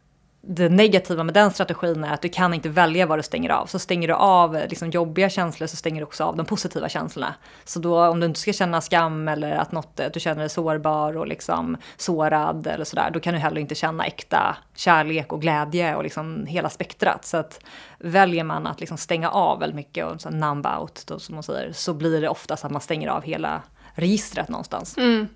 [0.46, 3.66] det negativa med den strategin är att du kan inte välja vad du stänger av.
[3.66, 6.88] Så stänger du av eh, liksom, jobbiga känslor så stänger du också av de positiva
[6.88, 7.34] känslorna.
[7.64, 10.48] Så då om du inte ska känna skam eller att, något, att du känner dig
[10.48, 15.40] sårbar och liksom sårad eller sådär, då kan du heller inte känna äkta kärlek och
[15.40, 17.24] glädje och liksom hela spektrat.
[17.24, 17.60] Så att
[17.98, 21.42] väljer man att liksom stänga av väldigt mycket och så numb out, då, som man
[21.42, 23.62] säger, så blir det oftast att man stänger av hela
[23.94, 24.96] registret någonstans.
[24.96, 25.28] Mm.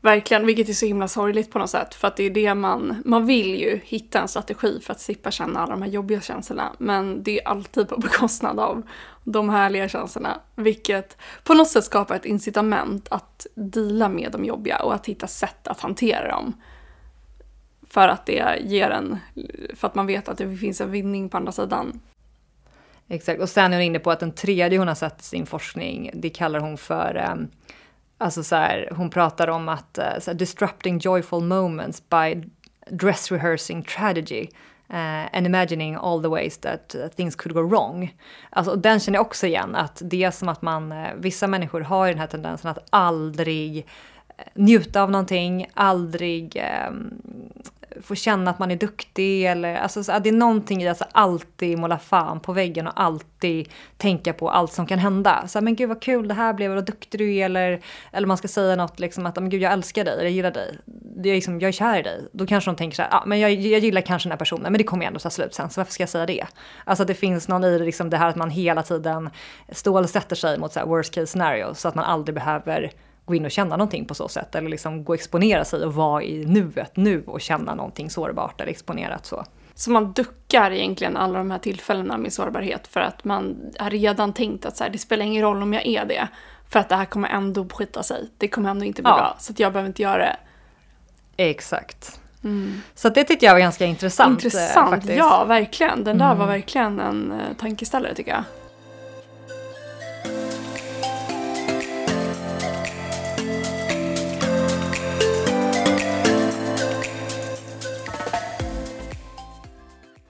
[0.00, 1.94] Verkligen, vilket är så himla sorgligt på något sätt.
[1.94, 5.30] För att det är det man, man vill ju hitta en strategi för att slippa
[5.30, 6.72] känna alla de här jobbiga känslorna.
[6.78, 8.82] Men det är alltid på bekostnad av
[9.24, 10.40] de härliga känslorna.
[10.54, 15.26] Vilket på något sätt skapar ett incitament att dela med de jobbiga och att hitta
[15.26, 16.52] sätt att hantera dem.
[17.90, 19.18] För att det ger en,
[19.74, 22.00] för att man vet att det finns en vinning på andra sidan.
[23.08, 25.46] Exakt, och sen är hon inne på att den tredje hon har sett i sin
[25.46, 27.34] forskning, det kallar hon för eh
[28.18, 32.42] Alltså så här, hon pratar om att eh, så här, disrupting joyful moments by
[32.90, 34.48] dress rehearsing tragedy.
[34.90, 38.14] Uh, and imagining all the ways that uh, things could go wrong.
[38.50, 41.80] Alltså, den känner jag också igen, att det är som att man, uh, vissa människor
[41.80, 43.86] har den här tendensen att aldrig
[44.54, 47.20] njuta av någonting, aldrig um,
[48.02, 51.04] få känna att man är duktig eller alltså så, det är någonting i att alltså,
[51.12, 55.44] alltid måla fan på väggen och alltid tänka på allt som kan hända.
[55.48, 57.80] Så men gud vad kul det här blev, vad duktig du är eller,
[58.12, 60.50] eller man ska säga något liksom att men gud jag älskar dig eller jag gillar
[60.50, 60.78] dig.
[61.16, 62.20] Det är liksom, jag är kär i dig.
[62.32, 64.72] Då kanske de tänker så här, ah, men jag, jag gillar kanske den här personen
[64.72, 66.46] men det kommer ju ändå ta slut sen så varför ska jag säga det?
[66.84, 69.30] Alltså det finns någon i liksom det här att man hela tiden
[69.68, 72.92] stålsätter sig mot så worst case scenario så att man aldrig behöver
[73.26, 74.54] gå in och känna någonting på så sätt.
[74.54, 78.60] Eller liksom gå och exponera sig och vara i nuet nu och känna någonting sårbart
[78.60, 79.44] eller exponerat så.
[79.74, 84.32] Så man duckar egentligen alla de här tillfällena med sårbarhet för att man har redan
[84.32, 86.28] tänkt att så här, det spelar ingen roll om jag är det.
[86.68, 88.30] För att det här kommer ändå skita sig.
[88.38, 89.16] Det kommer ändå inte bli ja.
[89.16, 89.36] bra.
[89.38, 90.36] Så att jag behöver inte göra det.
[91.36, 92.20] Exakt.
[92.44, 92.82] Mm.
[92.94, 94.40] Så det tyckte jag var ganska intressant.
[94.40, 96.04] Eh, intressant, ja verkligen.
[96.04, 96.38] Den där mm.
[96.38, 98.44] var verkligen en uh, tankeställare tycker jag.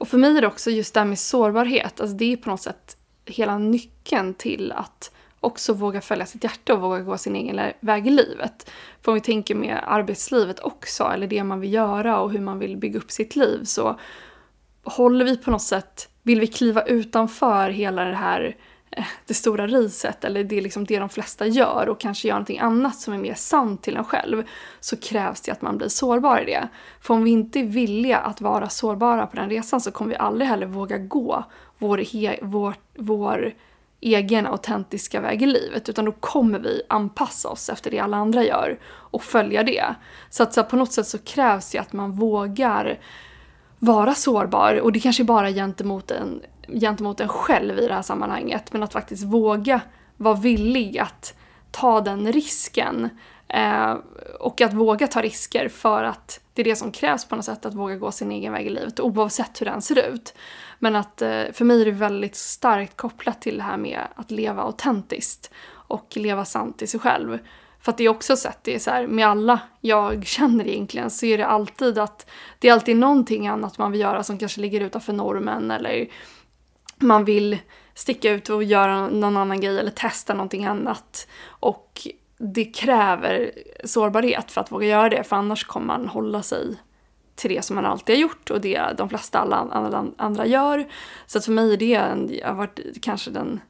[0.06, 2.50] Och för mig är det också just det här med sårbarhet, alltså det är på
[2.50, 7.36] något sätt hela nyckeln till att också våga följa sitt hjärta och våga gå sin
[7.36, 8.70] egen väg i livet.
[9.02, 12.58] För om vi tänker med arbetslivet också, eller det man vill göra och hur man
[12.58, 13.98] vill bygga upp sitt liv, så
[14.84, 18.56] håller vi på något sätt, vill vi kliva utanför hela det här
[19.26, 22.58] det stora riset eller det är liksom det de flesta gör och kanske gör någonting
[22.58, 24.42] annat som är mer sant till en själv
[24.80, 26.68] så krävs det att man blir sårbar i det.
[27.00, 30.16] För om vi inte är villiga att vara sårbara på den resan så kommer vi
[30.16, 31.44] aldrig heller våga gå
[31.78, 33.54] vår, he, vår, vår
[34.00, 38.44] egen autentiska väg i livet utan då kommer vi anpassa oss efter det alla andra
[38.44, 39.94] gör och följa det.
[40.30, 42.98] Så att så på något sätt så krävs det att man vågar
[43.78, 48.02] vara sårbar och det kanske bara är gentemot en gentemot en själv i det här
[48.02, 48.72] sammanhanget.
[48.72, 49.80] Men att faktiskt våga
[50.16, 51.34] vara villig att
[51.70, 53.08] ta den risken.
[53.48, 53.94] Eh,
[54.40, 57.66] och att våga ta risker för att det är det som krävs på något sätt,
[57.66, 60.34] att våga gå sin egen väg i livet oavsett hur den ser ut.
[60.78, 64.30] Men att eh, för mig är det väldigt starkt kopplat till det här med att
[64.30, 67.38] leva autentiskt och leva sant i sig själv.
[67.80, 71.10] För att det är också sett, det är så här, med alla jag känner egentligen
[71.10, 74.60] så är det alltid att det är alltid någonting annat man vill göra som kanske
[74.60, 76.08] ligger utanför normen eller
[76.96, 77.58] man vill
[77.94, 81.28] sticka ut och göra någon annan grej eller testa någonting annat.
[81.48, 83.50] Och det kräver
[83.84, 86.76] sårbarhet för att våga göra det, för annars kommer man hålla sig
[87.34, 90.88] till det som man alltid har gjort och det de flesta alla andra gör.
[91.26, 93.60] Så att för mig är det en, har varit kanske den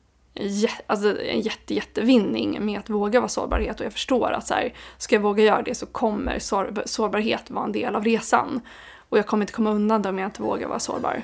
[0.86, 4.74] alltså en jätte, jättevinning med att våga vara sårbarhet och jag förstår att så här,
[4.98, 8.60] ska jag våga göra det så kommer sår, sårbarhet vara en del av resan.
[9.08, 11.22] Och jag kommer inte komma undan det om jag inte vågar vara sårbar.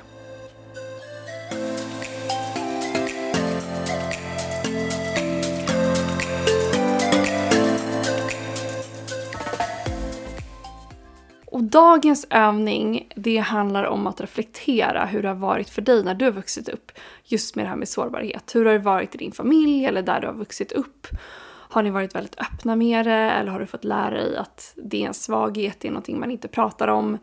[11.63, 16.15] Och dagens övning, det handlar om att reflektera hur det har varit för dig när
[16.15, 16.93] du har vuxit upp.
[17.25, 18.55] Just med det här med sårbarhet.
[18.55, 21.07] Hur har det varit i din familj eller där du har vuxit upp?
[21.45, 25.03] Har ni varit väldigt öppna med det eller har du fått lära dig att det
[25.03, 27.19] är en svaghet, det är någonting man inte pratar om?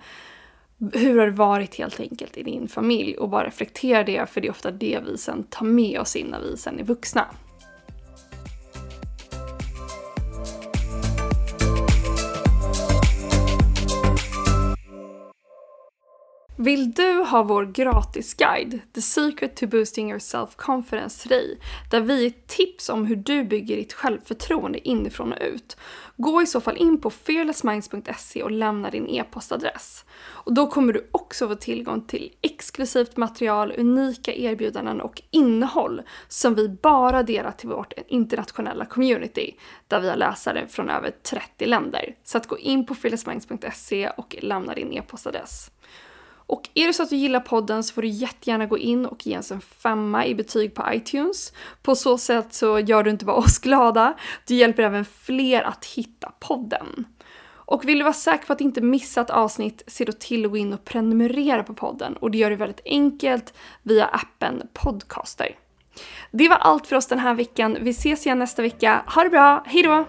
[0.93, 3.17] Hur har det varit helt enkelt i din familj?
[3.17, 6.27] Och bara reflektera det, för det är ofta det vi sen tar med oss in
[6.27, 7.25] när vi sen är vuxna.
[16.61, 21.59] Vill du ha vår gratisguide, The Secret to Boosting Your Self-Confidence till dig,
[21.91, 25.77] där vi ger tips om hur du bygger ditt självförtroende inifrån och ut?
[26.17, 30.05] Gå i så fall in på fearlessminds.se och lämna din e-postadress.
[30.21, 36.55] Och då kommer du också få tillgång till exklusivt material, unika erbjudanden och innehåll som
[36.55, 39.55] vi bara delar till vårt internationella community,
[39.87, 42.15] där vi har läsare från över 30 länder.
[42.23, 45.71] Så att gå in på fearlessminds.se och lämna din e-postadress.
[46.49, 49.27] Och är det så att du gillar podden så får du jättegärna gå in och
[49.27, 51.53] ge oss en femma i betyg på iTunes.
[51.81, 54.13] På så sätt så gör du inte bara oss glada,
[54.47, 57.05] du hjälper även fler att hitta podden.
[57.49, 60.51] Och vill du vara säker på att inte missa ett avsnitt, se då till att
[60.51, 62.17] gå in och prenumerera på podden.
[62.17, 65.55] Och det gör du väldigt enkelt via appen Podcaster.
[66.31, 67.77] Det var allt för oss den här veckan.
[67.81, 69.03] Vi ses igen nästa vecka.
[69.07, 70.05] Ha det bra, hejdå!